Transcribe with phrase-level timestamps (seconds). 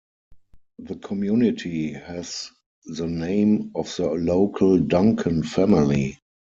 [0.79, 2.49] The community has
[2.85, 6.17] the name of the local Duncan family.